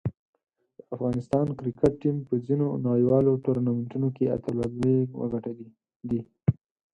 [0.77, 5.67] د افغانستان کرکټ ټیم په ځینو نړیوالو ټورنمنټونو کې اتلولۍ وګټلې
[6.09, 6.21] دي.